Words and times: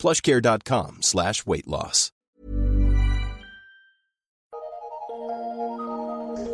plushcare.com 0.00 1.02
slash 1.02 1.42
weight 1.46 1.68
loss. 1.68 2.10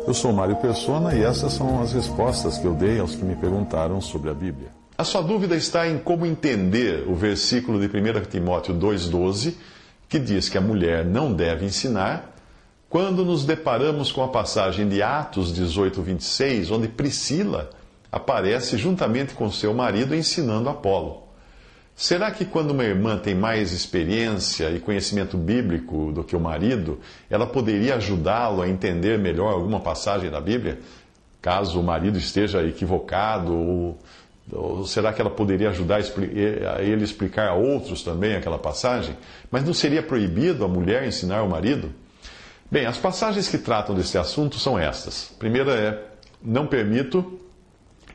Eu 0.05 0.13
sou 0.13 0.33
Mário 0.33 0.57
Persona 0.57 1.15
e 1.15 1.23
essas 1.23 1.53
são 1.53 1.81
as 1.81 1.93
respostas 1.93 2.57
que 2.57 2.65
eu 2.65 2.73
dei 2.73 2.99
aos 2.99 3.15
que 3.15 3.23
me 3.23 3.35
perguntaram 3.35 4.01
sobre 4.01 4.29
a 4.29 4.33
Bíblia. 4.33 4.69
A 4.97 5.03
sua 5.03 5.21
dúvida 5.21 5.55
está 5.55 5.87
em 5.87 5.97
como 5.97 6.25
entender 6.25 7.07
o 7.07 7.15
versículo 7.15 7.79
de 7.79 7.87
1 7.87 8.25
Timóteo 8.29 8.73
2,12, 8.75 9.53
que 10.09 10.19
diz 10.19 10.49
que 10.49 10.57
a 10.57 10.61
mulher 10.61 11.05
não 11.05 11.31
deve 11.33 11.65
ensinar, 11.65 12.33
quando 12.89 13.23
nos 13.23 13.45
deparamos 13.45 14.11
com 14.11 14.23
a 14.23 14.29
passagem 14.29 14.87
de 14.89 15.01
Atos 15.01 15.53
18, 15.53 16.01
26, 16.01 16.71
onde 16.71 16.87
Priscila 16.87 17.69
aparece 18.11 18.77
juntamente 18.77 19.33
com 19.33 19.51
seu 19.51 19.73
marido 19.73 20.15
ensinando 20.15 20.69
Apolo. 20.69 21.26
Será 21.99 22.29
que 22.29 22.45
quando 22.45 22.69
uma 22.69 22.83
irmã 22.83 23.17
tem 23.17 23.33
mais 23.33 23.71
experiência 23.71 24.69
e 24.69 24.79
conhecimento 24.79 25.35
bíblico 25.35 26.11
do 26.11 26.23
que 26.23 26.35
o 26.35 26.39
marido, 26.39 26.99
ela 27.27 27.47
poderia 27.47 27.95
ajudá-lo 27.95 28.61
a 28.61 28.69
entender 28.69 29.17
melhor 29.17 29.51
alguma 29.51 29.79
passagem 29.79 30.29
da 30.29 30.39
Bíblia? 30.39 30.77
Caso 31.41 31.79
o 31.79 31.83
marido 31.83 32.19
esteja 32.19 32.63
equivocado, 32.63 33.51
ou, 33.51 33.99
ou 34.53 34.85
será 34.85 35.11
que 35.11 35.19
ela 35.19 35.31
poderia 35.31 35.69
ajudar 35.69 35.99
a 36.75 36.83
ele 36.83 37.03
explicar 37.03 37.47
a 37.47 37.55
outros 37.55 38.03
também 38.03 38.35
aquela 38.35 38.59
passagem? 38.59 39.17
Mas 39.49 39.63
não 39.63 39.73
seria 39.73 40.03
proibido 40.03 40.63
a 40.63 40.67
mulher 40.67 41.03
ensinar 41.03 41.41
o 41.41 41.49
marido? 41.49 41.91
Bem, 42.69 42.85
as 42.85 42.99
passagens 42.99 43.49
que 43.49 43.57
tratam 43.57 43.95
desse 43.95 44.19
assunto 44.19 44.59
são 44.59 44.77
estas. 44.77 45.31
A 45.35 45.39
primeira 45.39 45.71
é: 45.71 46.03
Não 46.43 46.67
permito 46.67 47.39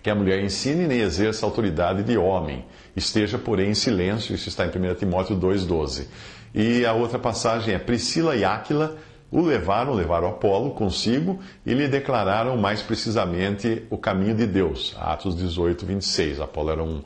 que 0.03 0.11
a 0.11 0.15
mulher 0.15 0.43
ensine 0.43 0.87
nem 0.87 1.01
exerça 1.01 1.47
autoridade 1.47 2.03
de 2.03 2.19
homem. 2.19 2.65
Esteja, 2.97 3.39
porém, 3.39 3.71
em 3.71 3.75
silêncio. 3.75 4.35
Isso 4.35 4.49
está 4.49 4.67
em 4.67 4.69
1 4.69 4.95
Timóteo 4.97 5.37
2,12. 5.37 6.07
E 6.55 6.85
a 6.85 6.93
outra 6.93 7.19
passagem 7.19 7.75
é: 7.75 7.79
Priscila 7.79 8.35
e 8.37 8.45
Áquila 8.45 8.97
o 9.31 9.41
levaram, 9.41 9.95
levaram 9.95 10.29
Apolo 10.29 10.73
consigo 10.73 11.41
e 11.65 11.73
lhe 11.73 11.89
declararam 11.89 12.55
mais 12.59 12.83
precisamente 12.83 13.83
o 13.89 13.97
caminho 13.97 14.35
de 14.35 14.47
Deus. 14.47 14.95
Atos 14.99 15.35
18, 15.35 15.87
26. 15.87 16.41
Apolo 16.41 16.71
era 16.71 16.83
um, 16.83 17.01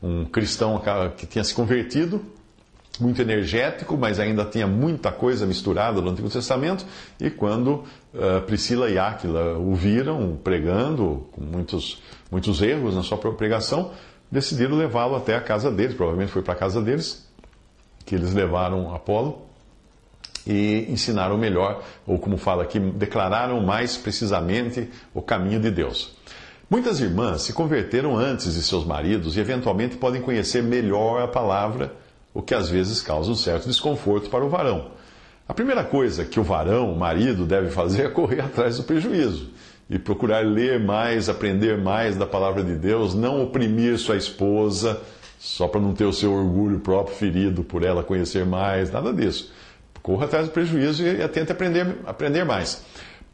um 0.00 0.24
cristão 0.24 0.80
que 1.16 1.26
tinha 1.26 1.42
se 1.42 1.52
convertido 1.52 2.24
muito 3.00 3.20
energético, 3.22 3.96
mas 3.96 4.20
ainda 4.20 4.44
tinha 4.44 4.66
muita 4.66 5.10
coisa 5.10 5.46
misturada 5.46 6.00
no 6.00 6.10
Antigo 6.10 6.28
Testamento. 6.28 6.84
E 7.18 7.30
quando 7.30 7.84
uh, 8.14 8.42
Priscila 8.46 8.90
e 8.90 8.98
Áquila 8.98 9.58
o 9.58 9.74
viram 9.74 10.38
pregando, 10.42 11.26
com 11.32 11.42
muitos, 11.42 12.02
muitos 12.30 12.60
erros 12.60 12.94
na 12.94 13.02
sua 13.02 13.18
pregação, 13.18 13.92
decidiram 14.30 14.76
levá-lo 14.76 15.16
até 15.16 15.34
a 15.34 15.40
casa 15.40 15.70
deles. 15.70 15.94
Provavelmente 15.94 16.32
foi 16.32 16.42
para 16.42 16.54
a 16.54 16.56
casa 16.56 16.80
deles 16.80 17.26
que 18.04 18.14
eles 18.14 18.32
levaram 18.32 18.94
Apolo 18.94 19.46
e 20.46 20.86
ensinaram 20.88 21.38
melhor, 21.38 21.84
ou 22.04 22.18
como 22.18 22.36
fala 22.36 22.64
aqui, 22.64 22.80
declararam 22.80 23.60
mais 23.60 23.96
precisamente 23.96 24.90
o 25.14 25.22
caminho 25.22 25.60
de 25.60 25.70
Deus. 25.70 26.16
Muitas 26.68 27.00
irmãs 27.00 27.42
se 27.42 27.52
converteram 27.52 28.16
antes 28.16 28.54
de 28.54 28.62
seus 28.62 28.84
maridos 28.84 29.36
e 29.36 29.40
eventualmente 29.40 29.96
podem 29.96 30.20
conhecer 30.20 30.62
melhor 30.62 31.22
a 31.22 31.28
palavra 31.28 31.92
o 32.34 32.42
que 32.42 32.54
às 32.54 32.68
vezes 32.68 33.00
causa 33.00 33.30
um 33.30 33.34
certo 33.34 33.68
desconforto 33.68 34.30
para 34.30 34.44
o 34.44 34.48
varão. 34.48 34.92
A 35.48 35.54
primeira 35.54 35.84
coisa 35.84 36.24
que 36.24 36.40
o 36.40 36.42
varão, 36.42 36.92
o 36.92 36.98
marido, 36.98 37.44
deve 37.44 37.70
fazer 37.70 38.06
é 38.06 38.08
correr 38.08 38.40
atrás 38.40 38.76
do 38.76 38.84
prejuízo 38.84 39.50
e 39.90 39.98
procurar 39.98 40.44
ler 40.44 40.80
mais, 40.80 41.28
aprender 41.28 41.76
mais 41.76 42.16
da 42.16 42.24
palavra 42.24 42.62
de 42.62 42.74
Deus, 42.74 43.14
não 43.14 43.42
oprimir 43.42 43.98
sua 43.98 44.16
esposa 44.16 45.00
só 45.38 45.66
para 45.66 45.80
não 45.80 45.92
ter 45.92 46.04
o 46.04 46.12
seu 46.12 46.32
orgulho 46.32 46.78
próprio 46.78 47.16
ferido 47.16 47.64
por 47.64 47.82
ela 47.82 48.02
conhecer 48.02 48.46
mais, 48.46 48.90
nada 48.92 49.12
disso. 49.12 49.52
Corra 50.00 50.24
atrás 50.24 50.46
do 50.46 50.52
prejuízo 50.52 51.06
e 51.06 51.28
tente 51.28 51.52
aprender, 51.52 51.98
aprender 52.06 52.44
mais. 52.44 52.84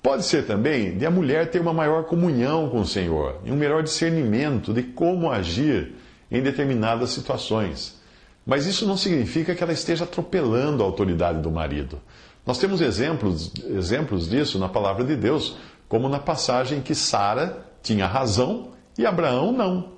Pode 0.03 0.25
ser 0.25 0.47
também 0.47 0.97
de 0.97 1.05
a 1.05 1.11
mulher 1.11 1.51
ter 1.51 1.61
uma 1.61 1.73
maior 1.73 2.05
comunhão 2.05 2.69
com 2.71 2.81
o 2.81 2.87
Senhor 2.87 3.41
e 3.45 3.53
um 3.53 3.57
melhor 3.57 3.83
discernimento 3.83 4.73
de 4.73 4.83
como 4.83 5.31
agir 5.31 5.95
em 6.31 6.41
determinadas 6.43 7.11
situações. 7.11 7.98
Mas 8.49 8.65
isso 8.65 8.87
não 8.87 8.97
significa 8.97 9.55
que 9.55 9.63
ela 9.63 9.75
esteja 9.75 10.05
atropelando 10.05 10.83
a 10.83 10.87
autoridade 10.87 11.43
do 11.43 11.51
marido. 11.51 12.01
Nós 12.47 12.57
temos 12.57 12.81
exemplos, 12.81 13.53
exemplos 13.63 14.27
disso 14.27 14.59
na 14.59 14.71
palavra 14.71 15.05
de 15.05 15.15
Deus, 15.15 15.59
como 15.87 16.09
na 16.09 16.19
passagem 16.19 16.81
que 16.81 16.95
Sara 16.95 17.59
tinha 17.83 18.07
razão 18.07 18.69
e 18.97 19.05
Abraão 19.05 19.53
não. 19.53 19.93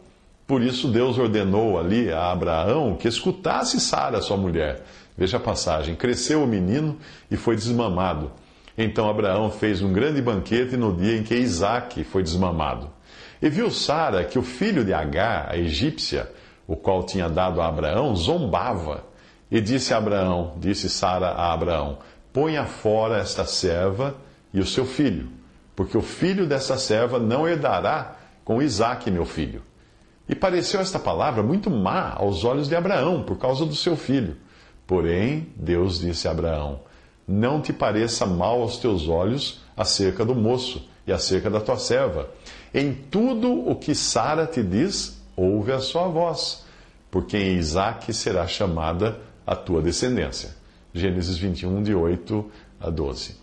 Por 0.49 0.65
isso 0.65 0.89
Deus 0.89 1.17
ordenou 1.17 1.79
ali 1.79 2.11
a 2.11 2.33
Abraão 2.33 2.97
que 2.97 3.07
escutasse 3.07 3.79
Sara, 3.79 4.21
sua 4.21 4.37
mulher. 4.37 4.83
Veja 5.17 5.37
a 5.37 5.41
passagem: 5.41 5.95
cresceu 5.95 6.43
o 6.43 6.47
menino 6.47 6.99
e 7.31 7.37
foi 7.37 7.55
desmamado. 7.55 8.33
Então 8.77 9.09
Abraão 9.09 9.49
fez 9.49 9.81
um 9.81 9.93
grande 9.93 10.21
banquete 10.21 10.77
no 10.77 10.93
dia 10.93 11.17
em 11.17 11.23
que 11.23 11.37
Isaac 11.37 12.03
foi 12.03 12.25
desmamado. 12.25 12.91
E 13.41 13.49
viu 13.49 13.71
Sara 13.71 14.25
que 14.25 14.41
o 14.41 14.43
filho 14.43 14.85
de 14.85 14.93
Agar, 14.93 15.49
a 15.53 15.57
egípcia, 15.57 16.29
o 16.71 16.77
qual 16.77 17.03
tinha 17.03 17.29
dado 17.29 17.61
a 17.61 17.67
Abraão, 17.67 18.15
zombava. 18.15 19.03
E 19.51 19.61
disse 19.61 19.93
a 19.93 19.97
Abraão, 19.97 20.53
disse 20.57 20.89
Sara 20.89 21.31
a 21.31 21.53
Abraão: 21.53 21.99
Ponha 22.33 22.65
fora 22.65 23.19
esta 23.19 23.45
serva 23.45 24.15
e 24.55 24.61
o 24.61 24.67
seu 24.67 24.87
filho, 24.87 25.29
porque 25.75 25.99
o 25.99 26.01
filho 26.01 26.47
dessa 26.47 26.79
serva 26.79 27.19
não 27.19 27.49
herdará 27.49 28.19
com 28.45 28.63
Isaque, 28.63 29.11
meu 29.11 29.25
filho. 29.25 29.63
E 30.29 30.35
pareceu 30.37 30.79
esta 30.81 31.01
palavra 31.01 31.43
muito 31.43 31.69
má 31.69 32.15
aos 32.15 32.45
olhos 32.45 32.69
de 32.69 32.77
Abraão, 32.77 33.25
por 33.25 33.37
causa 33.37 33.67
do 33.67 33.75
seu 33.75 33.97
filho. 33.97 34.37
Porém, 34.87 35.49
Deus 35.57 35.99
disse 35.99 36.29
a 36.29 36.31
Abraão: 36.31 36.83
Não 37.27 37.61
te 37.61 37.73
pareça 37.73 38.25
mal 38.27 38.63
aos 38.63 38.79
teus 38.79 39.09
olhos 39.09 39.61
acerca 39.77 40.25
do 40.25 40.37
moço 40.37 40.89
e 41.05 41.11
acerca 41.11 41.51
da 41.51 41.61
tua 41.61 41.79
serva. 41.79 42.29
Em 42.73 42.95
tudo 42.95 43.69
o 43.69 43.75
que 43.75 43.93
Sara 43.93 44.47
te 44.47 44.63
diz, 44.63 45.20
ouve 45.41 45.73
a 45.73 45.79
sua 45.79 46.07
voz, 46.07 46.65
porque 47.11 47.37
em 47.37 47.57
Isaac 47.57 48.13
será 48.13 48.47
chamada 48.47 49.19
a 49.47 49.57
tua 49.57 49.81
descendência. 49.81 50.51
Gênesis 50.93 51.39
21, 51.39 51.83
de 51.83 51.95
8 51.95 52.51
a 52.81 52.91
12. 52.91 53.37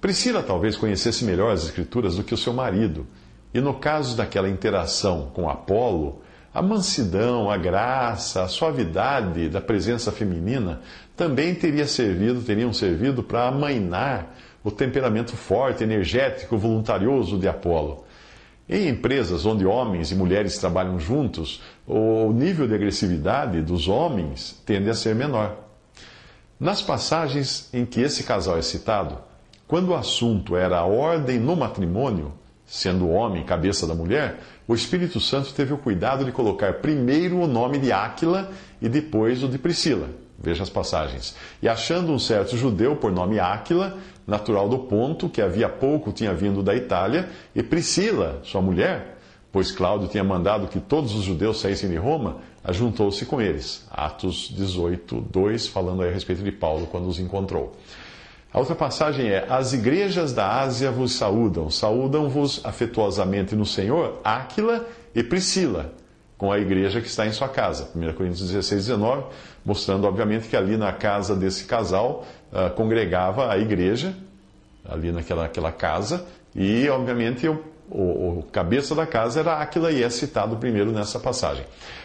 Priscila 0.00 0.42
talvez 0.42 0.76
conhecesse 0.76 1.24
melhor 1.24 1.52
as 1.52 1.64
Escrituras 1.64 2.16
do 2.16 2.24
que 2.24 2.34
o 2.34 2.38
seu 2.38 2.52
marido, 2.52 3.06
e 3.54 3.60
no 3.60 3.74
caso 3.74 4.16
daquela 4.16 4.48
interação 4.48 5.30
com 5.32 5.48
Apolo, 5.48 6.22
a 6.52 6.60
mansidão, 6.60 7.50
a 7.50 7.56
graça, 7.56 8.42
a 8.42 8.48
suavidade 8.48 9.48
da 9.48 9.60
presença 9.60 10.10
feminina 10.10 10.80
também 11.16 11.54
teria 11.54 11.86
servido, 11.86 12.42
teriam 12.42 12.72
servido 12.72 13.22
para 13.22 13.46
amainar 13.46 14.34
o 14.64 14.70
temperamento 14.70 15.36
forte, 15.36 15.84
energético, 15.84 16.58
voluntarioso 16.58 17.38
de 17.38 17.46
Apolo. 17.46 18.04
Em 18.68 18.88
empresas 18.88 19.46
onde 19.46 19.64
homens 19.64 20.10
e 20.10 20.14
mulheres 20.14 20.58
trabalham 20.58 21.00
juntos, 21.00 21.62
o 21.86 22.32
nível 22.32 22.68
de 22.68 22.74
agressividade 22.74 23.62
dos 23.62 23.88
homens 23.88 24.60
tende 24.66 24.90
a 24.90 24.94
ser 24.94 25.14
menor. 25.14 25.56
Nas 26.60 26.82
passagens 26.82 27.70
em 27.72 27.86
que 27.86 28.00
esse 28.00 28.24
casal 28.24 28.58
é 28.58 28.62
citado, 28.62 29.16
quando 29.66 29.88
o 29.88 29.94
assunto 29.94 30.54
era 30.54 30.78
a 30.78 30.84
ordem 30.84 31.38
no 31.38 31.56
matrimônio, 31.56 32.32
sendo 32.66 33.06
o 33.06 33.10
homem 33.10 33.42
cabeça 33.42 33.86
da 33.86 33.94
mulher, 33.94 34.40
o 34.66 34.74
Espírito 34.74 35.18
Santo 35.18 35.54
teve 35.54 35.72
o 35.72 35.78
cuidado 35.78 36.24
de 36.24 36.32
colocar 36.32 36.74
primeiro 36.74 37.38
o 37.38 37.46
nome 37.46 37.78
de 37.78 37.90
Áquila 37.90 38.50
e 38.82 38.88
depois 38.88 39.42
o 39.42 39.48
de 39.48 39.56
Priscila. 39.56 40.10
Veja 40.38 40.62
as 40.62 40.70
passagens. 40.70 41.34
E 41.60 41.68
achando 41.68 42.12
um 42.12 42.18
certo 42.18 42.56
judeu 42.56 42.94
por 42.94 43.10
nome 43.10 43.40
Áquila, 43.40 43.98
natural 44.26 44.68
do 44.68 44.78
Ponto, 44.78 45.28
que 45.28 45.42
havia 45.42 45.68
pouco 45.68 46.12
tinha 46.12 46.32
vindo 46.32 46.62
da 46.62 46.74
Itália, 46.74 47.28
e 47.54 47.62
Priscila, 47.62 48.40
sua 48.44 48.62
mulher, 48.62 49.18
pois 49.50 49.72
Cláudio 49.72 50.06
tinha 50.08 50.22
mandado 50.22 50.68
que 50.68 50.78
todos 50.78 51.14
os 51.14 51.24
judeus 51.24 51.60
saíssem 51.60 51.90
de 51.90 51.96
Roma, 51.96 52.36
ajuntou-se 52.62 53.24
com 53.26 53.40
eles. 53.40 53.86
Atos 53.90 54.52
18, 54.54 55.20
2, 55.22 55.66
falando 55.66 56.02
a 56.02 56.10
respeito 56.10 56.42
de 56.42 56.52
Paulo 56.52 56.86
quando 56.86 57.08
os 57.08 57.18
encontrou. 57.18 57.74
A 58.52 58.58
outra 58.58 58.74
passagem 58.74 59.28
é: 59.28 59.46
As 59.48 59.72
igrejas 59.72 60.32
da 60.32 60.60
Ásia 60.60 60.90
vos 60.90 61.12
saúdam, 61.12 61.70
saúdam-vos 61.70 62.60
afetuosamente 62.64 63.56
no 63.56 63.66
Senhor 63.66 64.20
Áquila 64.24 64.86
e 65.14 65.22
Priscila, 65.22 65.92
com 66.38 66.52
a 66.52 66.58
igreja 66.58 67.00
que 67.00 67.08
está 67.08 67.26
em 67.26 67.32
sua 67.32 67.48
casa. 67.48 67.90
1 67.94 68.12
Coríntios 68.12 68.48
16, 68.48 68.86
19, 68.86 69.24
mostrando, 69.64 70.06
obviamente, 70.06 70.48
que 70.48 70.56
ali 70.56 70.76
na 70.76 70.92
casa 70.92 71.34
desse 71.34 71.64
casal 71.64 72.24
uh, 72.52 72.70
congregava 72.74 73.52
a 73.52 73.58
igreja, 73.58 74.14
ali 74.88 75.10
naquela 75.10 75.44
aquela 75.44 75.72
casa, 75.72 76.24
e, 76.54 76.88
obviamente, 76.88 77.46
o, 77.48 77.62
o, 77.90 78.38
o 78.38 78.42
cabeça 78.52 78.94
da 78.94 79.04
casa 79.04 79.40
era 79.40 79.58
Aquila 79.58 79.90
e 79.90 80.02
é 80.02 80.08
citado 80.08 80.56
primeiro 80.56 80.92
nessa 80.92 81.18
passagem. 81.18 81.64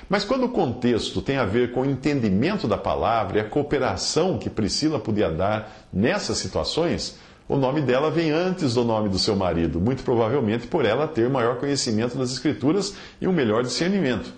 Mas 0.09 0.23
quando 0.23 0.45
o 0.45 0.49
contexto 0.49 1.21
tem 1.21 1.37
a 1.37 1.45
ver 1.45 1.71
com 1.71 1.81
o 1.81 1.85
entendimento 1.85 2.67
da 2.67 2.77
palavra 2.77 3.37
e 3.37 3.41
a 3.41 3.47
cooperação 3.47 4.37
que 4.39 4.49
Priscila 4.49 4.99
podia 4.99 5.29
dar 5.29 5.87
nessas 5.93 6.39
situações, 6.39 7.17
o 7.47 7.57
nome 7.57 7.81
dela 7.81 8.09
vem 8.09 8.31
antes 8.31 8.73
do 8.73 8.83
nome 8.83 9.09
do 9.09 9.19
seu 9.19 9.35
marido, 9.35 9.79
muito 9.79 10.03
provavelmente 10.03 10.67
por 10.67 10.85
ela 10.85 11.07
ter 11.07 11.29
maior 11.29 11.57
conhecimento 11.57 12.17
das 12.17 12.31
Escrituras 12.31 12.95
e 13.19 13.27
um 13.27 13.33
melhor 13.33 13.63
discernimento. 13.63 14.33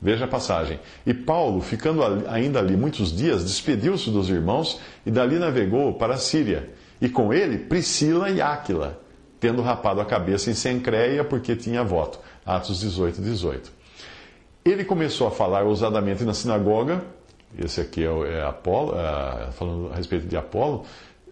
Veja 0.00 0.24
a 0.24 0.28
passagem. 0.28 0.80
E 1.06 1.12
Paulo, 1.12 1.60
ficando 1.60 2.02
ainda 2.28 2.58
ali 2.58 2.76
muitos 2.76 3.14
dias, 3.14 3.44
despediu-se 3.44 4.10
dos 4.10 4.30
irmãos 4.30 4.80
e 5.04 5.10
dali 5.10 5.38
navegou 5.38 5.94
para 5.94 6.14
a 6.14 6.18
Síria. 6.18 6.70
E 7.00 7.08
com 7.08 7.32
ele 7.32 7.58
Priscila 7.58 8.30
e 8.30 8.40
Áquila, 8.40 8.98
tendo 9.38 9.60
rapado 9.60 10.00
a 10.00 10.04
cabeça 10.04 10.50
em 10.50 10.54
Sencreia 10.54 11.22
porque 11.22 11.54
tinha 11.54 11.84
voto. 11.84 12.18
Atos 12.46 12.80
18, 12.80 13.20
18. 13.20 13.72
Ele 14.64 14.84
começou 14.84 15.26
a 15.26 15.30
falar 15.30 15.64
ousadamente 15.64 16.24
na 16.24 16.34
sinagoga, 16.34 17.02
esse 17.58 17.80
aqui 17.80 18.04
é, 18.04 18.38
é 18.38 18.42
Apolo, 18.42 18.94
é, 18.94 19.50
falando 19.52 19.90
a 19.92 19.96
respeito 19.96 20.26
de 20.26 20.36
Apolo, 20.36 20.84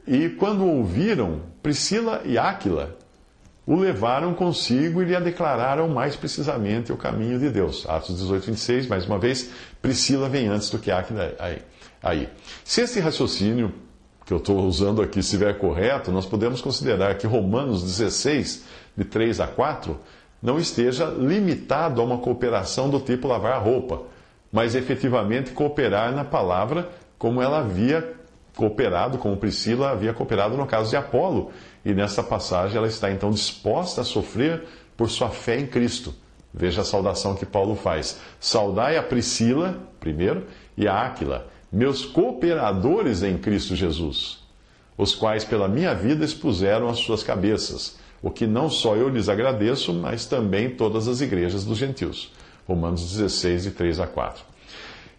e 0.08 0.30
quando 0.30 0.64
ouviram, 0.64 1.42
Priscila 1.62 2.22
e 2.24 2.38
Áquila 2.38 2.96
o 3.66 3.76
levaram 3.76 4.32
consigo 4.32 5.02
e 5.02 5.04
lhe 5.04 5.20
declararam 5.20 5.86
mais 5.88 6.16
precisamente 6.16 6.90
o 6.90 6.96
caminho 6.96 7.38
de 7.38 7.50
Deus. 7.50 7.86
Atos 7.86 8.16
18, 8.16 8.46
26, 8.46 8.86
mais 8.86 9.04
uma 9.04 9.18
vez, 9.18 9.50
Priscila 9.82 10.26
vem 10.26 10.48
antes 10.48 10.70
do 10.70 10.78
que 10.78 10.90
Áquila 10.90 11.34
aí. 11.38 11.58
aí. 12.02 12.28
Se 12.64 12.80
esse 12.80 12.98
raciocínio 12.98 13.70
que 14.24 14.32
eu 14.32 14.38
estou 14.38 14.60
usando 14.60 15.02
aqui 15.02 15.18
estiver 15.18 15.58
correto, 15.58 16.10
nós 16.10 16.24
podemos 16.24 16.62
considerar 16.62 17.14
que 17.16 17.26
Romanos 17.26 17.82
16, 17.82 18.64
de 18.96 19.04
3 19.04 19.40
a 19.40 19.46
4, 19.46 20.00
não 20.42 20.58
esteja 20.58 21.04
limitado 21.04 22.00
a 22.00 22.04
uma 22.04 22.16
cooperação 22.16 22.88
do 22.88 23.00
tipo 23.00 23.28
lavar 23.28 23.52
a 23.52 23.58
roupa, 23.58 24.02
mas 24.50 24.74
efetivamente 24.74 25.50
cooperar 25.50 26.10
na 26.12 26.24
palavra 26.24 26.88
como 27.18 27.42
ela 27.42 27.58
havia 27.58 28.17
cooperado, 28.56 29.18
como 29.18 29.36
Priscila 29.36 29.90
havia 29.90 30.12
cooperado 30.12 30.56
no 30.56 30.66
caso 30.66 30.90
de 30.90 30.96
Apolo. 30.96 31.50
E 31.84 31.94
nessa 31.94 32.22
passagem 32.22 32.76
ela 32.76 32.86
está 32.86 33.10
então 33.10 33.30
disposta 33.30 34.00
a 34.00 34.04
sofrer 34.04 34.64
por 34.96 35.08
sua 35.08 35.30
fé 35.30 35.58
em 35.58 35.66
Cristo. 35.66 36.14
Veja 36.52 36.80
a 36.80 36.84
saudação 36.84 37.34
que 37.34 37.46
Paulo 37.46 37.76
faz. 37.76 38.20
Saudai 38.40 38.96
a 38.96 39.02
Priscila, 39.02 39.78
primeiro, 40.00 40.46
e 40.76 40.88
a 40.88 41.06
Áquila, 41.06 41.46
meus 41.70 42.04
cooperadores 42.04 43.22
em 43.22 43.36
Cristo 43.36 43.76
Jesus, 43.76 44.38
os 44.96 45.14
quais 45.14 45.44
pela 45.44 45.68
minha 45.68 45.94
vida 45.94 46.24
expuseram 46.24 46.88
as 46.88 46.98
suas 46.98 47.22
cabeças, 47.22 47.98
o 48.22 48.30
que 48.30 48.46
não 48.46 48.68
só 48.70 48.96
eu 48.96 49.08
lhes 49.08 49.28
agradeço, 49.28 49.92
mas 49.92 50.26
também 50.26 50.70
todas 50.70 51.06
as 51.06 51.20
igrejas 51.20 51.64
dos 51.64 51.78
gentios. 51.78 52.32
Romanos 52.66 53.12
16, 53.12 53.64
de 53.64 53.70
3 53.70 54.00
a 54.00 54.06
4. 54.06 54.44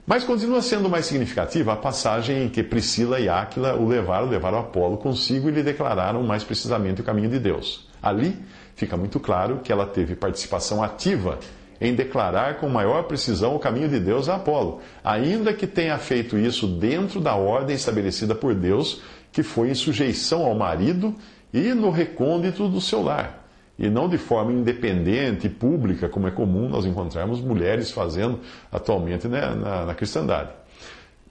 Mas 0.09 0.23
continua 0.23 0.59
sendo 0.63 0.89
mais 0.89 1.05
significativa 1.05 1.73
a 1.73 1.75
passagem 1.75 2.45
em 2.45 2.49
que 2.49 2.63
Priscila 2.63 3.19
e 3.19 3.29
Áquila 3.29 3.75
o 3.75 3.87
levaram, 3.87 4.27
levaram 4.27 4.57
Apolo 4.57 4.97
consigo 4.97 5.47
e 5.47 5.51
lhe 5.51 5.61
declararam 5.61 6.23
mais 6.23 6.43
precisamente 6.43 6.99
o 6.99 7.03
caminho 7.03 7.29
de 7.29 7.37
Deus. 7.37 7.87
Ali 8.01 8.35
fica 8.75 8.97
muito 8.97 9.19
claro 9.19 9.59
que 9.63 9.71
ela 9.71 9.85
teve 9.85 10.15
participação 10.15 10.81
ativa 10.81 11.37
em 11.79 11.93
declarar 11.93 12.55
com 12.55 12.67
maior 12.67 13.03
precisão 13.03 13.55
o 13.55 13.59
caminho 13.59 13.87
de 13.87 13.99
Deus 13.99 14.27
a 14.27 14.37
Apolo, 14.37 14.81
ainda 15.03 15.53
que 15.53 15.67
tenha 15.67 15.99
feito 15.99 16.39
isso 16.39 16.65
dentro 16.65 17.21
da 17.21 17.35
ordem 17.35 17.75
estabelecida 17.75 18.33
por 18.33 18.55
Deus, 18.55 19.03
que 19.31 19.43
foi 19.43 19.69
em 19.69 19.75
sujeição 19.75 20.43
ao 20.43 20.55
marido 20.55 21.13
e 21.53 21.71
no 21.75 21.91
recôndito 21.91 22.67
do 22.67 22.81
seu 22.81 23.03
lar 23.03 23.39
e 23.79 23.89
não 23.89 24.09
de 24.09 24.17
forma 24.17 24.51
independente 24.51 25.47
e 25.47 25.49
pública, 25.49 26.09
como 26.09 26.27
é 26.27 26.31
comum 26.31 26.67
nós 26.67 26.85
encontrarmos 26.85 27.39
mulheres 27.39 27.89
fazendo 27.89 28.41
atualmente 28.69 29.27
né, 29.29 29.55
na, 29.55 29.85
na, 29.85 29.95
cristandade. 29.95 30.49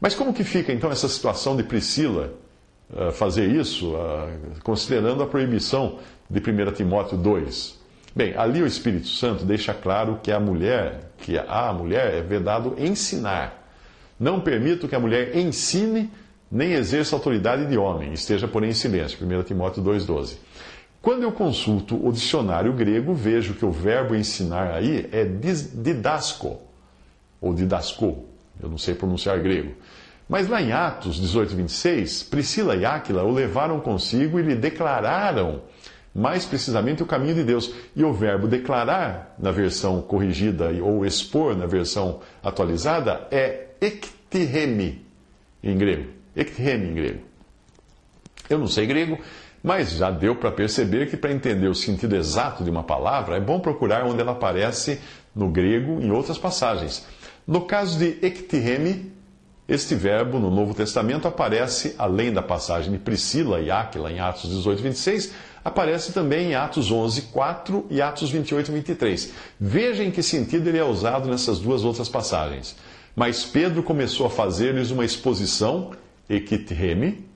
Mas 0.00 0.15
como 0.15 0.33
que 0.33 0.43
fica 0.43 0.73
então 0.73 0.91
essa 0.91 1.09
situação 1.09 1.55
de 1.55 1.62
Priscila 1.62 2.33
uh, 2.91 3.12
fazer 3.12 3.47
isso, 3.47 3.93
uh, 3.95 4.31
considerando 4.65 5.23
a 5.23 5.27
proibição 5.27 5.99
de 6.29 6.41
1 6.41 6.73
Timóteo 6.73 7.19
2? 7.19 7.79
Bem, 8.17 8.35
ali 8.35 8.62
o 8.62 8.67
Espírito 8.67 9.09
Santo 9.09 9.45
deixa 9.45 9.75
claro 9.75 10.19
que 10.23 10.33
a 10.33 10.41
mulher, 10.41 11.12
que 11.19 11.37
a 11.37 11.71
mulher 11.75 12.15
é 12.15 12.23
vedado 12.23 12.75
ensinar. 12.79 13.71
Não 14.19 14.41
permito 14.41 14.89
que 14.89 14.95
a 14.95 15.00
mulher 15.00 15.37
ensine 15.37 16.11
nem 16.50 16.73
exerça 16.73 17.15
autoridade 17.15 17.67
de 17.67 17.77
homem, 17.77 18.15
esteja 18.15 18.49
porém 18.49 18.71
em 18.71 18.75
silêncio. 18.75 19.19
1 19.23 19.43
Timóteo 19.43 19.83
2,12. 19.83 20.39
Quando 21.08 21.22
eu 21.22 21.32
consulto 21.32 22.06
o 22.06 22.12
dicionário 22.12 22.70
grego, 22.75 23.14
vejo 23.14 23.55
que 23.55 23.64
o 23.64 23.70
verbo 23.70 24.14
ensinar 24.14 24.75
aí 24.75 25.08
é 25.10 25.25
didasco, 25.25 26.60
ou 27.40 27.55
didasco, 27.55 28.26
eu 28.62 28.69
não 28.69 28.76
sei 28.76 28.94
pronunciar 28.94 29.40
grego. 29.40 29.72
Mas 30.28 30.46
lá 30.49 30.60
em 30.60 30.70
Atos 30.70 31.16
18, 31.16 31.56
26, 31.56 32.25
Priscila 32.25 32.76
e 32.76 32.84
Áquila 32.84 33.22
o 33.22 33.31
levaram 33.31 33.81
consigo 33.81 34.38
e 34.38 34.43
lhe 34.43 34.55
declararam 34.55 35.62
mais 36.14 36.44
precisamente 36.44 37.02
o 37.02 37.06
caminho 37.06 37.37
de 37.37 37.43
Deus. 37.43 37.72
E 37.96 38.04
o 38.04 38.12
verbo 38.12 38.46
declarar, 38.46 39.34
na 39.38 39.50
versão 39.50 40.02
corrigida, 40.02 40.69
ou 40.82 41.06
expor, 41.06 41.56
na 41.56 41.64
versão 41.64 42.20
atualizada, 42.43 43.26
é 43.31 43.69
ektihemi 43.81 45.06
em 45.62 45.75
grego. 45.75 46.11
Ektihemi 46.37 46.88
em 46.88 46.94
grego. 46.94 47.28
Eu 48.50 48.58
não 48.58 48.66
sei 48.66 48.87
grego, 48.87 49.19
mas 49.62 49.93
já 49.93 50.10
deu 50.10 50.37
para 50.37 50.50
perceber 50.50 51.08
que 51.08 51.16
para 51.16 51.32
entender 51.32 51.69
o 51.69 51.75
sentido 51.75 52.14
exato 52.16 52.62
de 52.62 52.70
uma 52.70 52.82
palavra 52.82 53.37
é 53.37 53.40
bom 53.40 53.60
procurar 53.60 54.05
onde 54.05 54.20
ela 54.20 54.32
aparece 54.32 55.00
no 55.34 55.49
grego 55.49 56.00
em 56.00 56.10
outras 56.10 56.38
passagens. 56.38 57.06
No 57.46 57.62
caso 57.62 57.99
de 57.99 58.19
ektihemi, 58.22 59.12
este 59.69 59.94
verbo 59.94 60.38
no 60.38 60.50
Novo 60.50 60.72
Testamento 60.72 61.28
aparece, 61.28 61.94
além 61.99 62.32
da 62.32 62.40
passagem 62.40 62.90
de 62.90 62.99
Priscila 62.99 63.60
e 63.60 63.70
Áquila 63.70 64.10
em 64.10 64.19
Atos 64.19 64.49
18, 64.49 64.82
26, 64.82 65.32
aparece 65.62 66.12
também 66.12 66.50
em 66.50 66.54
Atos 66.54 66.90
11, 66.90 67.22
4 67.22 67.87
e 67.90 68.00
Atos 68.00 68.31
28, 68.31 68.72
23. 68.72 69.32
Veja 69.61 70.02
em 70.02 70.11
que 70.11 70.22
sentido 70.22 70.69
ele 70.69 70.78
é 70.78 70.84
usado 70.84 71.28
nessas 71.28 71.58
duas 71.58 71.84
outras 71.84 72.08
passagens. 72.08 72.76
Mas 73.14 73.44
Pedro 73.44 73.82
começou 73.82 74.26
a 74.26 74.31
fazer-lhes 74.31 74.90
uma 74.90 75.04
exposição, 75.04 75.90
ektihemi, 76.31 77.27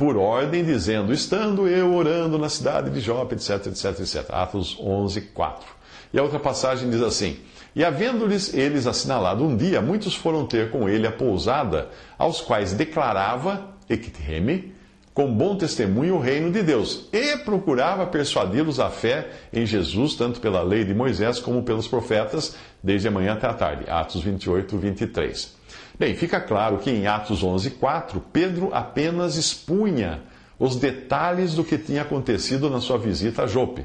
por 0.00 0.16
ordem, 0.16 0.64
dizendo: 0.64 1.12
Estando 1.12 1.68
eu 1.68 1.94
orando 1.94 2.38
na 2.38 2.48
cidade 2.48 2.88
de 2.88 3.00
Jope, 3.00 3.34
etc, 3.34 3.66
etc, 3.66 4.00
etc. 4.00 4.30
Atos 4.30 4.78
11, 4.80 5.20
4. 5.20 5.66
E 6.14 6.18
a 6.18 6.22
outra 6.22 6.40
passagem 6.40 6.88
diz 6.88 7.02
assim: 7.02 7.36
E 7.76 7.84
havendo-lhes 7.84 8.54
eles 8.54 8.86
assinalado 8.86 9.44
um 9.44 9.54
dia, 9.54 9.82
muitos 9.82 10.14
foram 10.14 10.46
ter 10.46 10.70
com 10.70 10.88
ele 10.88 11.06
a 11.06 11.12
pousada, 11.12 11.90
aos 12.16 12.40
quais 12.40 12.72
declarava, 12.72 13.74
Ektiheme, 13.90 14.72
com 15.12 15.32
bom 15.32 15.56
testemunho 15.56 16.16
o 16.16 16.20
reino 16.20 16.50
de 16.52 16.62
Deus, 16.62 17.08
e 17.12 17.36
procurava 17.38 18.06
persuadi-los 18.06 18.78
à 18.78 18.90
fé 18.90 19.28
em 19.52 19.66
Jesus, 19.66 20.14
tanto 20.14 20.40
pela 20.40 20.62
lei 20.62 20.84
de 20.84 20.94
Moisés 20.94 21.38
como 21.38 21.62
pelos 21.62 21.88
profetas, 21.88 22.56
desde 22.82 23.08
a 23.08 23.10
manhã 23.10 23.32
até 23.32 23.46
a 23.46 23.54
tarde. 23.54 23.90
Atos 23.90 24.22
28, 24.22 24.78
23. 24.78 25.54
Bem, 25.98 26.14
fica 26.14 26.40
claro 26.40 26.78
que 26.78 26.90
em 26.90 27.06
Atos 27.06 27.42
11:4 27.42 28.22
Pedro 28.32 28.70
apenas 28.72 29.36
expunha 29.36 30.22
os 30.58 30.76
detalhes 30.76 31.54
do 31.54 31.64
que 31.64 31.76
tinha 31.76 32.02
acontecido 32.02 32.70
na 32.70 32.80
sua 32.80 32.96
visita 32.96 33.42
a 33.42 33.46
Jope. 33.46 33.84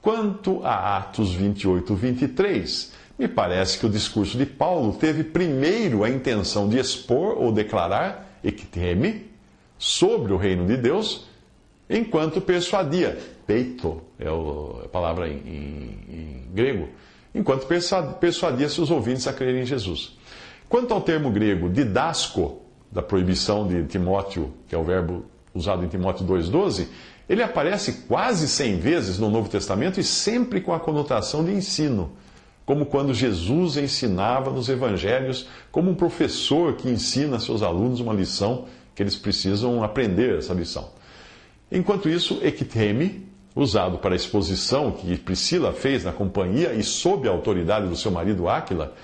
Quanto 0.00 0.60
a 0.62 0.98
Atos 0.98 1.32
28, 1.32 1.94
23, 1.94 2.92
me 3.18 3.26
parece 3.26 3.78
que 3.78 3.86
o 3.86 3.88
discurso 3.88 4.36
de 4.36 4.44
Paulo 4.44 4.92
teve 4.92 5.24
primeiro 5.24 6.04
a 6.04 6.10
intenção 6.10 6.68
de 6.68 6.78
expor 6.78 7.38
ou 7.38 7.50
declarar 7.50 8.38
ekteme 8.44 9.33
sobre 9.84 10.32
o 10.32 10.38
reino 10.38 10.66
de 10.66 10.78
Deus, 10.78 11.26
enquanto 11.90 12.40
persuadia, 12.40 13.18
peito 13.46 14.00
é 14.18 14.26
a 14.26 14.88
palavra 14.88 15.28
em, 15.28 15.36
em, 15.36 15.98
em 16.08 16.54
grego, 16.54 16.88
enquanto 17.34 17.66
persuadia 18.18 18.66
seus 18.70 18.90
ouvintes 18.90 19.26
a 19.26 19.32
crerem 19.34 19.60
em 19.60 19.66
Jesus. 19.66 20.16
Quanto 20.70 20.94
ao 20.94 21.02
termo 21.02 21.30
grego 21.30 21.68
didasco, 21.68 22.62
da 22.90 23.02
proibição 23.02 23.68
de 23.68 23.84
Timóteo, 23.84 24.54
que 24.68 24.74
é 24.74 24.78
o 24.78 24.84
verbo 24.84 25.26
usado 25.52 25.84
em 25.84 25.88
Timóteo 25.88 26.24
2,12, 26.26 26.86
ele 27.28 27.42
aparece 27.42 28.04
quase 28.08 28.48
100 28.48 28.78
vezes 28.78 29.18
no 29.18 29.28
Novo 29.28 29.50
Testamento 29.50 30.00
e 30.00 30.04
sempre 30.04 30.62
com 30.62 30.72
a 30.72 30.80
conotação 30.80 31.44
de 31.44 31.52
ensino, 31.52 32.12
como 32.64 32.86
quando 32.86 33.12
Jesus 33.12 33.76
ensinava 33.76 34.50
nos 34.50 34.70
evangelhos, 34.70 35.46
como 35.70 35.90
um 35.90 35.94
professor 35.94 36.74
que 36.74 36.88
ensina 36.88 37.36
a 37.36 37.40
seus 37.40 37.62
alunos 37.62 38.00
uma 38.00 38.14
lição 38.14 38.64
que 38.94 39.02
eles 39.02 39.16
precisam 39.16 39.82
aprender 39.82 40.38
essa 40.38 40.54
lição. 40.54 40.90
Enquanto 41.70 42.08
isso, 42.08 42.38
ekteme 42.42 43.26
usado 43.54 43.98
para 43.98 44.14
a 44.14 44.16
exposição 44.16 44.90
que 44.90 45.16
Priscila 45.16 45.72
fez 45.72 46.04
na 46.04 46.12
companhia 46.12 46.72
e 46.74 46.82
sob 46.82 47.28
a 47.28 47.30
autoridade 47.30 47.88
do 47.88 47.96
seu 47.96 48.10
marido 48.10 48.48
Áquila, 48.48 48.94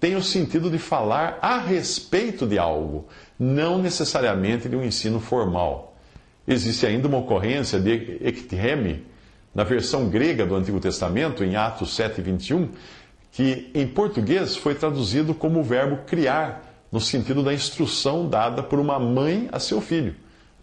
tem 0.00 0.16
o 0.16 0.22
sentido 0.22 0.70
de 0.70 0.78
falar 0.78 1.38
a 1.42 1.58
respeito 1.58 2.46
de 2.46 2.58
algo, 2.58 3.06
não 3.38 3.78
necessariamente 3.78 4.68
de 4.68 4.74
um 4.74 4.82
ensino 4.82 5.20
formal. 5.20 5.94
Existe 6.48 6.86
ainda 6.86 7.06
uma 7.06 7.18
ocorrência 7.18 7.78
de 7.78 8.18
ektihemi, 8.22 9.04
na 9.54 9.62
versão 9.62 10.08
grega 10.08 10.46
do 10.46 10.54
Antigo 10.54 10.80
Testamento, 10.80 11.44
em 11.44 11.54
Atos 11.54 11.94
7, 11.94 12.22
21, 12.22 12.70
que 13.30 13.70
em 13.74 13.86
português 13.86 14.56
foi 14.56 14.74
traduzido 14.74 15.34
como 15.34 15.60
o 15.60 15.64
verbo 15.64 15.98
criar, 16.06 16.69
no 16.90 17.00
sentido 17.00 17.42
da 17.42 17.52
instrução 17.52 18.28
dada 18.28 18.62
por 18.62 18.78
uma 18.78 18.98
mãe 18.98 19.48
a 19.52 19.58
seu 19.58 19.80
filho. 19.80 20.14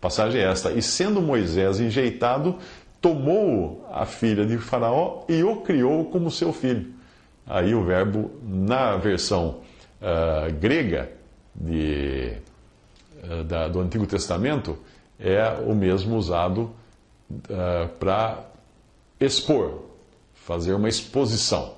Passagem 0.01 0.41
é 0.41 0.45
esta: 0.45 0.71
E 0.71 0.81
sendo 0.81 1.21
Moisés 1.21 1.79
enjeitado, 1.79 2.57
tomou 3.01 3.87
a 3.91 4.05
filha 4.05 4.45
de 4.45 4.57
Faraó 4.57 5.23
e 5.27 5.43
o 5.43 5.57
criou 5.57 6.05
como 6.05 6.29
seu 6.29 6.51
filho. 6.51 6.93
Aí 7.45 7.73
o 7.73 7.83
verbo, 7.83 8.31
na 8.43 8.97
versão 8.97 9.61
uh, 10.01 10.53
grega 10.59 11.09
de, 11.55 12.33
uh, 13.23 13.43
da, 13.45 13.67
do 13.67 13.79
Antigo 13.79 14.05
Testamento, 14.05 14.77
é 15.19 15.49
o 15.65 15.73
mesmo 15.73 16.17
usado 16.17 16.71
uh, 17.31 17.87
para 17.99 18.43
expor, 19.19 19.85
fazer 20.35 20.73
uma 20.73 20.89
exposição. 20.89 21.77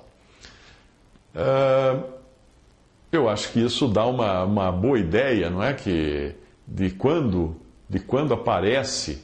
Eu 3.12 3.28
acho 3.28 3.52
que 3.52 3.60
isso 3.60 3.88
dá 3.88 4.06
uma, 4.06 4.44
uma 4.44 4.72
boa 4.72 4.98
ideia, 4.98 5.50
não 5.50 5.62
é? 5.62 5.74
Que 5.74 6.34
de 6.66 6.90
quando, 6.90 7.56
de 7.88 7.98
quando 7.98 8.32
aparece 8.32 9.22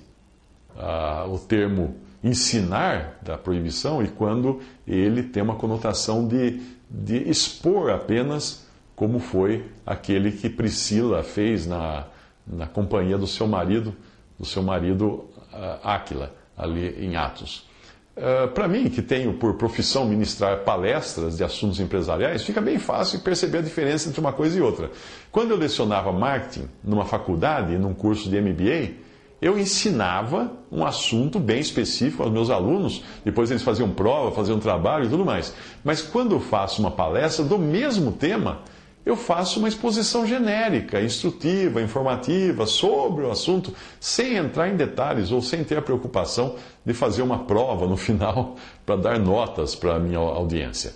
o 1.29 1.39
termo 1.39 1.97
ensinar 2.23 3.19
da 3.23 3.39
proibição 3.39 4.03
e 4.03 4.09
quando 4.09 4.61
ele 4.87 5.23
tem 5.23 5.43
uma 5.43 5.55
conotação 5.55 6.27
de, 6.27 6.61
de 6.91 7.29
expor 7.29 7.91
apenas 7.91 8.67
como 8.95 9.19
foi 9.19 9.67
aquele 9.85 10.33
que 10.33 10.49
Priscila 10.49 11.23
fez 11.23 11.67
na, 11.67 12.07
na 12.47 12.67
companhia 12.67 13.19
do 13.19 13.27
seu 13.27 13.47
marido, 13.47 13.95
do 14.39 14.45
seu 14.45 14.63
marido 14.63 15.29
uh, 15.53 15.79
Áquila, 15.83 16.35
ali 16.57 17.05
em 17.05 17.15
Atos. 17.15 17.69
Uh, 18.17 18.49
Para 18.49 18.67
mim, 18.67 18.89
que 18.89 19.03
tenho 19.03 19.35
por 19.35 19.55
profissão 19.55 20.07
ministrar 20.07 20.61
palestras 20.61 21.37
de 21.37 21.45
assuntos 21.45 21.79
empresariais, 21.79 22.43
fica 22.43 22.63
bem 22.63 22.79
fácil 22.79 23.21
perceber 23.21 23.59
a 23.59 23.61
diferença 23.63 24.09
entre 24.09 24.19
uma 24.21 24.33
coisa 24.33 24.59
e 24.59 24.63
outra. 24.63 24.91
Quando 25.31 25.51
eu 25.51 25.57
lecionava 25.59 26.11
marketing 26.11 26.67
numa 26.83 27.05
faculdade, 27.05 27.77
num 27.77 27.93
curso 27.93 28.31
de 28.31 28.41
MBA, 28.41 28.95
eu 29.41 29.59
ensinava 29.59 30.51
um 30.73 30.83
assunto 30.85 31.39
bem 31.39 31.61
específico 31.61 32.23
aos 32.23 32.33
meus 32.33 32.49
alunos, 32.49 33.05
depois 33.23 33.51
eles 33.51 33.63
faziam 33.63 33.91
prova, 33.91 34.35
faziam 34.35 34.59
trabalho 34.59 35.05
e 35.05 35.09
tudo 35.11 35.25
mais. 35.25 35.55
Mas 35.85 36.01
quando 36.01 36.33
eu 36.33 36.41
faço 36.41 36.81
uma 36.81 36.91
palestra 36.91 37.45
do 37.45 37.59
mesmo 37.59 38.13
tema, 38.13 38.63
eu 39.07 39.15
faço 39.15 39.61
uma 39.61 39.69
exposição 39.69 40.27
genérica, 40.27 41.01
instrutiva, 41.01 41.81
informativa 41.81 42.67
sobre 42.67 43.25
o 43.25 43.31
assunto, 43.31 43.73
sem 44.01 44.35
entrar 44.35 44.69
em 44.69 44.77
detalhes 44.77 45.31
ou 45.31 45.41
sem 45.41 45.63
ter 45.63 45.79
a 45.79 45.83
preocupação 45.83 46.57
de 46.85 46.93
fazer 46.93 47.23
uma 47.23 47.45
prova 47.45 47.87
no 47.87 47.97
final 47.97 48.57
para 48.85 48.97
dar 48.97 49.19
notas 49.21 49.77
para 49.77 49.95
a 49.95 50.01
minha 50.01 50.19
audiência. 50.19 50.93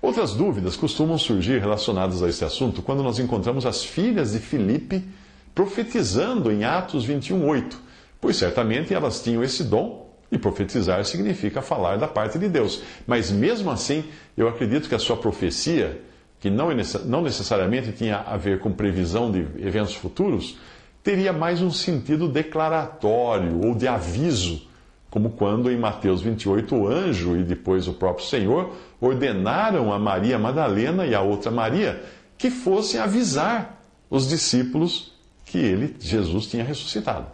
Outras 0.00 0.34
dúvidas 0.34 0.76
costumam 0.76 1.18
surgir 1.18 1.58
relacionadas 1.58 2.22
a 2.22 2.28
esse 2.28 2.44
assunto 2.44 2.80
quando 2.80 3.02
nós 3.02 3.18
encontramos 3.18 3.66
as 3.66 3.82
filhas 3.82 4.30
de 4.30 4.38
Filipe 4.38 5.04
profetizando 5.52 6.52
em 6.52 6.62
Atos 6.62 7.04
21:8, 7.04 7.74
pois 8.20 8.36
certamente 8.36 8.94
elas 8.94 9.20
tinham 9.20 9.42
esse 9.42 9.64
dom 9.64 10.08
e 10.30 10.38
profetizar 10.38 11.04
significa 11.04 11.60
falar 11.60 11.96
da 11.96 12.06
parte 12.06 12.38
de 12.38 12.48
Deus. 12.48 12.82
Mas 13.04 13.32
mesmo 13.32 13.68
assim, 13.68 14.04
eu 14.36 14.46
acredito 14.46 14.88
que 14.88 14.94
a 14.94 14.98
sua 15.00 15.16
profecia, 15.16 16.00
que 16.40 16.50
não, 16.50 16.68
não 17.04 17.22
necessariamente 17.22 17.92
tinha 17.92 18.18
a 18.18 18.36
ver 18.36 18.60
com 18.60 18.72
previsão 18.72 19.30
de 19.30 19.40
eventos 19.58 19.94
futuros, 19.94 20.56
teria 21.02 21.32
mais 21.32 21.60
um 21.60 21.70
sentido 21.70 22.28
declaratório 22.28 23.64
ou 23.64 23.74
de 23.74 23.88
aviso, 23.88 24.62
como 25.10 25.30
quando 25.30 25.70
em 25.70 25.76
Mateus 25.76 26.20
28 26.20 26.74
o 26.74 26.86
anjo 26.86 27.36
e 27.36 27.42
depois 27.42 27.88
o 27.88 27.94
próprio 27.94 28.26
Senhor 28.26 28.74
ordenaram 29.00 29.92
a 29.92 29.98
Maria 29.98 30.38
Madalena 30.38 31.06
e 31.06 31.14
a 31.14 31.22
outra 31.22 31.50
Maria 31.50 32.02
que 32.36 32.50
fossem 32.50 33.00
avisar 33.00 33.82
os 34.10 34.28
discípulos 34.28 35.12
que 35.44 35.58
ele, 35.58 35.96
Jesus, 35.98 36.46
tinha 36.46 36.62
ressuscitado. 36.62 37.26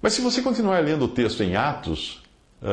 Mas 0.00 0.14
se 0.14 0.20
você 0.20 0.40
continuar 0.40 0.82
lendo 0.82 1.04
o 1.04 1.08
texto 1.08 1.42
em 1.42 1.56
Atos, 1.56 2.22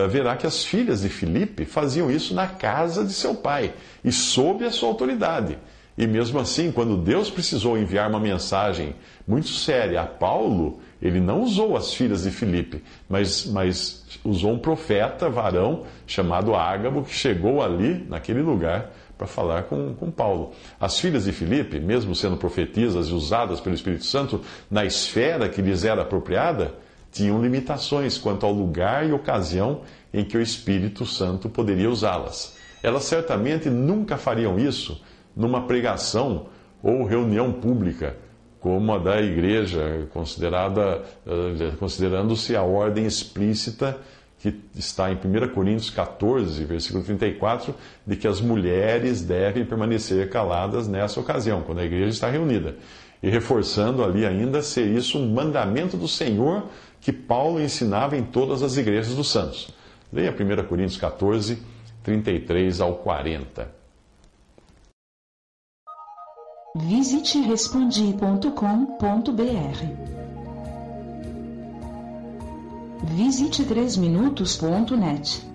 verá 0.10 0.36
que 0.36 0.48
as 0.48 0.64
filhas 0.64 1.02
de 1.02 1.10
Filipe 1.10 1.66
faziam 1.66 2.10
isso 2.10 2.34
na 2.34 2.48
casa 2.48 3.04
de 3.04 3.14
seu 3.14 3.36
pai 3.36 3.74
e 4.04 4.12
sob 4.12 4.66
a 4.66 4.72
sua 4.72 4.90
autoridade. 4.90 5.58
E 5.98 6.06
mesmo 6.06 6.40
assim, 6.40 6.72
quando 6.72 6.98
Deus 6.98 7.30
precisou 7.30 7.78
enviar 7.78 8.10
uma 8.10 8.20
mensagem 8.20 8.96
muito 9.26 9.48
séria 9.48 10.02
a 10.02 10.06
Paulo, 10.06 10.80
ele 11.02 11.22
não 11.22 11.42
usou 11.42 11.78
as 11.78 11.94
filhas 11.94 12.24
de 12.24 12.32
Filipe, 12.32 12.84
mas, 13.08 13.46
mas 13.46 14.06
usou 14.24 14.52
um 14.52 14.60
profeta, 14.60 15.30
varão, 15.30 15.84
chamado 16.06 16.54
Ágabo, 16.54 17.04
que 17.04 17.14
chegou 17.14 17.64
ali, 17.64 18.06
naquele 18.10 18.42
lugar, 18.42 18.92
para 19.18 19.28
falar 19.28 19.64
com, 19.64 19.94
com 19.94 20.12
Paulo. 20.12 20.52
As 20.78 21.00
filhas 21.00 21.24
de 21.24 21.32
Filipe, 21.32 21.80
mesmo 21.80 22.14
sendo 22.14 22.36
profetisas 22.36 23.08
e 23.08 23.14
usadas 23.14 23.62
pelo 23.62 23.76
Espírito 23.76 24.04
Santo 24.04 24.42
na 24.70 24.84
esfera 24.84 25.48
que 25.48 25.62
lhes 25.62 25.86
era 25.86 26.02
apropriada, 26.02 26.74
tinham 27.16 27.42
limitações 27.42 28.18
quanto 28.18 28.46
ao 28.46 28.52
lugar 28.52 29.08
e 29.08 29.14
ocasião 29.14 29.82
em 30.14 30.26
que 30.26 30.38
o 30.38 30.42
Espírito 30.42 31.06
Santo 31.06 31.48
poderia 31.48 31.90
usá-las. 31.90 32.58
Elas 32.84 33.06
certamente 33.06 33.70
nunca 33.70 34.18
fariam 34.18 34.60
isso 34.60 35.02
numa 35.34 35.66
pregação 35.66 36.48
ou 36.84 37.06
reunião 37.06 37.54
pública, 37.54 38.18
como 38.60 38.94
a 38.94 38.98
da 38.98 39.22
igreja, 39.22 40.08
considerada, 40.12 41.04
eh, 41.26 41.72
considerando-se 41.80 42.54
a 42.54 42.64
ordem 42.64 43.06
explícita 43.06 43.98
que 44.40 44.54
está 44.76 45.10
em 45.10 45.16
1 45.16 45.54
Coríntios 45.54 45.90
14, 45.90 46.66
versículo 46.66 47.04
34, 47.04 47.74
de 48.06 48.18
que 48.18 48.28
as 48.28 48.42
mulheres 48.42 49.22
devem 49.22 49.64
permanecer 49.64 50.30
caladas 50.30 50.86
nessa 50.86 51.20
ocasião, 51.20 51.62
quando 51.62 51.80
a 51.80 51.86
igreja 51.86 52.10
está 52.10 52.30
reunida. 52.30 52.76
E 53.24 53.30
reforçando 53.30 54.04
ali 54.04 54.26
ainda 54.26 54.62
ser 54.62 54.86
isso 54.86 55.18
um 55.18 55.34
mandamento 55.34 55.96
do 55.98 56.08
Senhor 56.08 56.66
que 57.06 57.14
Paulo 57.14 57.62
ensinava 57.62 58.18
em 58.18 58.24
todas 58.24 58.64
as 58.64 58.78
igrejas 58.78 59.16
dos 59.16 59.30
santos. 59.30 59.70
Leia 60.12 60.32
1 60.32 60.68
Coríntios 60.68 60.98
14, 60.98 61.62
33 62.02 62.82
ao 62.82 62.96
40. 62.96 63.72
Visite 66.76 67.42
respondi.com.br 67.42 68.50
Visite 73.16 73.64
3minutos.net. 73.66 75.55